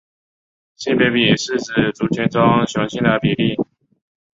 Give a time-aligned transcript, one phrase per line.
[0.77, 3.55] 性别比是指族群中雄性的比率。